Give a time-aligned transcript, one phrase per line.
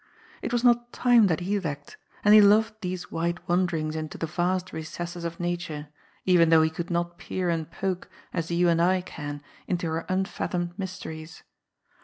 [0.41, 4.25] It was not time that he lacked, and he loved these wide wanderings into the
[4.25, 5.89] vast recesses of Nature,
[6.25, 10.07] even though he could not peer and poke, as you and I can, into her
[10.09, 11.43] unfathomed mysteries.